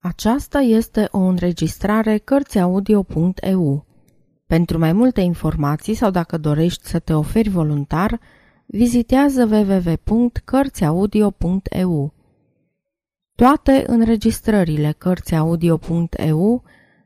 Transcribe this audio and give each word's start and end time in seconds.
Aceasta 0.00 0.58
este 0.58 1.08
o 1.10 1.18
înregistrare 1.18 2.18
Cărțiaudio.eu. 2.18 3.86
Pentru 4.46 4.78
mai 4.78 4.92
multe 4.92 5.20
informații 5.20 5.94
sau 5.94 6.10
dacă 6.10 6.38
dorești 6.38 6.86
să 6.86 6.98
te 6.98 7.12
oferi 7.12 7.48
voluntar, 7.48 8.20
vizitează 8.66 9.44
www.cărțiaudio.eu. 9.44 12.12
Toate 13.34 13.84
înregistrările 13.86 14.92
Cărțiaudio.eu 14.92 16.62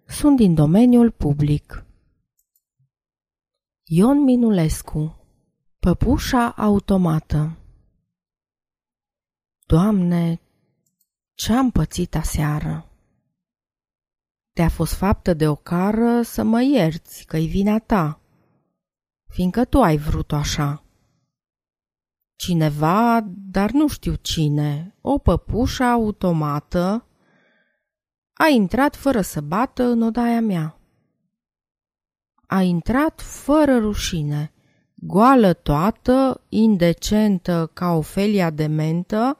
sunt 0.06 0.36
din 0.36 0.54
domeniul 0.54 1.11
public. 1.11 1.84
Ion 3.84 4.22
Minulescu 4.22 5.16
Păpușa 5.79 6.48
automată 6.48 7.56
Doamne, 9.66 10.40
ce-am 11.43 11.70
pățit 11.70 12.14
aseară? 12.14 12.88
Te-a 14.52 14.69
fost 14.69 14.95
faptă 14.95 15.34
de 15.34 15.48
o 15.48 15.55
cară 15.55 16.23
să 16.23 16.42
mă 16.42 16.62
ierți 16.62 17.24
că-i 17.24 17.46
vina 17.46 17.78
ta, 17.78 18.20
fiindcă 19.28 19.65
tu 19.65 19.82
ai 19.82 19.96
vrut-o 19.96 20.37
așa. 20.37 20.84
Cineva, 22.37 23.20
dar 23.27 23.70
nu 23.70 23.88
știu 23.88 24.15
cine, 24.15 24.95
o 25.01 25.18
păpușă 25.18 25.82
automată, 25.82 27.06
a 28.32 28.46
intrat 28.46 28.96
fără 28.96 29.20
să 29.20 29.40
bată 29.40 29.82
în 29.82 30.02
odaia 30.02 30.40
mea. 30.40 30.79
A 32.46 32.60
intrat 32.60 33.20
fără 33.20 33.79
rușine, 33.79 34.52
goală 34.95 35.52
toată, 35.52 36.45
indecentă 36.48 37.70
ca 37.73 37.90
Ofelia 37.90 38.51
dementă, 38.51 39.37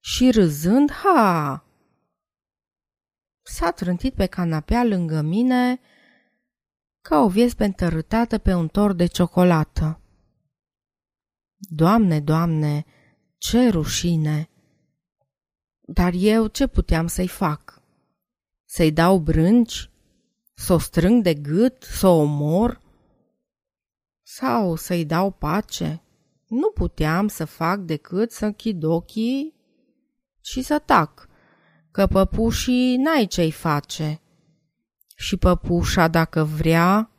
și 0.00 0.30
râzând, 0.30 0.90
ha! 0.90 1.64
S-a 3.42 3.70
trântit 3.70 4.14
pe 4.14 4.26
canapea 4.26 4.84
lângă 4.84 5.20
mine 5.20 5.80
ca 7.00 7.18
o 7.18 7.28
viespe 7.28 7.64
întărâtată 7.64 8.38
pe 8.38 8.54
un 8.54 8.68
tor 8.68 8.92
de 8.92 9.06
ciocolată. 9.06 10.00
Doamne, 11.56 12.20
Doamne, 12.20 12.84
ce 13.38 13.68
rușine! 13.68 14.50
Dar 15.80 16.12
eu 16.14 16.46
ce 16.46 16.66
puteam 16.66 17.06
să-i 17.06 17.28
fac? 17.28 17.82
Să-i 18.64 18.92
dau 18.92 19.18
brânci? 19.18 19.90
Să 20.54 20.72
o 20.72 20.78
strâng 20.78 21.22
de 21.22 21.34
gât? 21.34 21.82
Să 21.82 22.06
o 22.06 22.20
omor? 22.20 22.80
Sau 24.22 24.76
să-i 24.76 25.04
dau 25.04 25.30
pace? 25.30 26.02
Nu 26.46 26.70
puteam 26.70 27.28
să 27.28 27.44
fac 27.44 27.78
decât 27.78 28.30
să 28.30 28.44
închid 28.44 28.82
ochii 28.82 29.59
și 30.50 30.62
să 30.62 30.82
tac, 30.84 31.28
că 31.90 32.06
păpușii 32.06 32.96
n-ai 32.96 33.26
ce-i 33.26 33.50
face. 33.50 34.20
Și 35.16 35.36
păpușa, 35.36 36.08
dacă 36.08 36.44
vrea, 36.44 37.10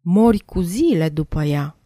mori 0.00 0.38
cu 0.38 0.60
zile 0.60 1.08
după 1.08 1.42
ea. 1.42 1.76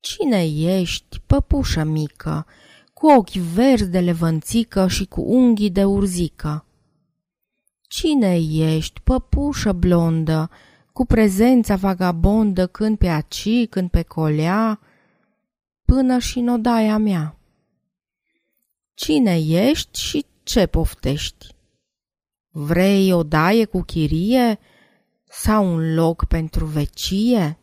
Cine 0.00 0.44
ești, 0.78 1.20
păpușă 1.26 1.84
mică, 1.84 2.46
cu 2.92 3.06
ochi 3.06 3.30
verzi 3.30 3.88
de 3.88 4.00
levănțică 4.00 4.88
și 4.88 5.04
cu 5.04 5.20
unghii 5.20 5.70
de 5.70 5.84
urzică? 5.84 6.66
Cine 7.88 8.36
ești, 8.50 9.00
păpușă 9.00 9.72
blondă, 9.72 10.50
cu 10.92 11.06
prezența 11.06 11.76
vagabondă 11.76 12.66
când 12.66 12.98
pe 12.98 13.08
aci, 13.08 13.66
când 13.68 13.90
pe 13.90 14.02
colea, 14.02 14.80
până 15.84 16.18
și 16.18 16.38
în 16.38 16.48
odaia 16.48 16.98
mea? 16.98 17.38
Cine 18.94 19.38
ești 19.38 20.00
și 20.00 20.26
ce 20.42 20.66
poftești? 20.66 21.46
Vrei 22.50 23.12
o 23.12 23.22
daie 23.22 23.64
cu 23.64 23.80
chirie 23.82 24.58
sau 25.24 25.74
un 25.74 25.94
loc 25.94 26.24
pentru 26.24 26.64
vecie? 26.64 27.58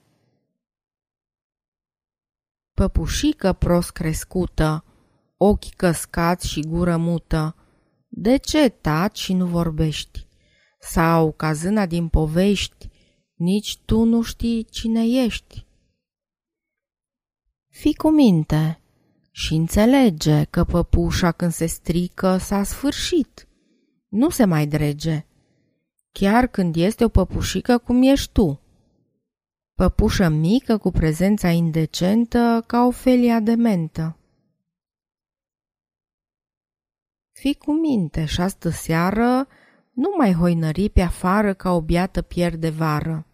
Păpușică 2.74 3.54
prost 3.54 3.92
crescută, 3.92 4.86
ochi 5.38 5.76
căscați 5.76 6.48
și 6.48 6.62
gură 6.62 6.98
mută, 6.98 7.56
de 8.08 8.38
ce 8.38 8.70
taci 8.70 9.18
și 9.18 9.34
nu 9.34 9.46
vorbești? 9.46 10.28
Sau, 10.80 11.32
ca 11.32 11.54
zâna 11.54 11.86
din 11.86 12.08
povești, 12.08 12.90
nici 13.34 13.78
tu 13.78 14.04
nu 14.04 14.22
știi 14.22 14.64
cine 14.64 15.06
ești? 15.06 15.66
Fii 17.68 17.96
cu 17.96 18.10
minte, 18.10 18.81
și 19.32 19.54
înțelege 19.54 20.44
că 20.44 20.64
păpușa 20.64 21.32
când 21.32 21.52
se 21.52 21.66
strică 21.66 22.38
s-a 22.38 22.64
sfârșit. 22.64 23.48
Nu 24.08 24.30
se 24.30 24.46
mai 24.46 24.68
drege. 24.68 25.26
Chiar 26.12 26.48
când 26.48 26.76
este 26.76 27.04
o 27.04 27.10
păpușică 27.10 27.78
cum 27.78 28.02
ești 28.02 28.32
tu. 28.32 28.60
Păpușă 29.74 30.30
mică 30.30 30.78
cu 30.78 30.92
prezența 30.92 31.50
indecentă 31.50 32.64
ca 32.68 32.86
Ofelia 32.86 33.40
dementă. 33.40 34.16
Fii 37.32 37.56
cu 37.56 37.72
minte 37.72 38.26
și 38.26 38.42
astă 38.42 38.70
seară 38.70 39.48
nu 39.92 40.14
mai 40.18 40.34
hoinări 40.34 40.90
pe 40.90 41.02
afară 41.02 41.54
ca 41.54 41.72
o 41.72 41.82
biată 41.82 42.22
pierde 42.22 42.70
vară. 42.70 43.26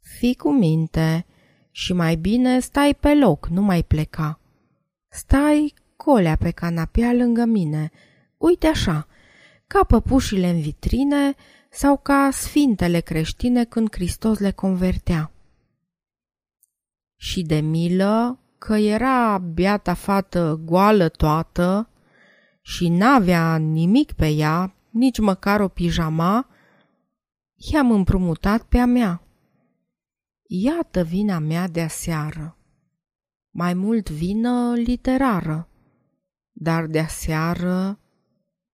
Fii 0.00 0.34
cu 0.34 0.52
minte 0.52 1.26
și 1.70 1.92
mai 1.92 2.16
bine 2.16 2.58
stai 2.58 2.94
pe 2.94 3.14
loc, 3.14 3.46
nu 3.46 3.62
mai 3.62 3.82
pleca. 3.82 4.41
Stai 5.12 5.74
colea 5.96 6.36
pe 6.36 6.50
canapea 6.50 7.12
lângă 7.12 7.44
mine, 7.44 7.90
uite 8.36 8.66
așa, 8.66 9.06
ca 9.66 9.84
păpușile 9.84 10.48
în 10.48 10.60
vitrine 10.60 11.34
sau 11.70 11.96
ca 11.96 12.28
sfintele 12.32 13.00
creștine 13.00 13.64
când 13.64 13.88
Hristos 13.90 14.38
le 14.38 14.50
convertea. 14.50 15.32
Și 17.16 17.42
de 17.42 17.60
milă 17.60 18.38
că 18.58 18.74
era 18.74 19.38
beata 19.38 19.94
fată 19.94 20.60
goală 20.64 21.08
toată 21.08 21.88
și 22.62 22.88
n-avea 22.88 23.56
nimic 23.56 24.12
pe 24.12 24.28
ea, 24.28 24.74
nici 24.90 25.18
măcar 25.18 25.60
o 25.60 25.68
pijama, 25.68 26.46
i-am 27.54 27.90
împrumutat 27.90 28.62
pe 28.62 28.78
a 28.78 28.86
mea. 28.86 29.22
Iată 30.46 31.02
vina 31.02 31.38
mea 31.38 31.68
de 31.68 31.80
aseară 31.80 32.56
mai 33.52 33.74
mult 33.74 34.10
vină 34.10 34.72
literară, 34.74 35.68
dar 36.52 36.86
de 36.86 36.98
aseară, 36.98 38.00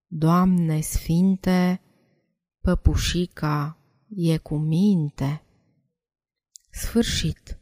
Doamne 0.06 0.80
Sfinte, 0.80 1.80
păpușica 2.60 3.78
e 4.08 4.38
cu 4.38 4.56
minte. 4.56 5.42
Sfârșit. 6.70 7.57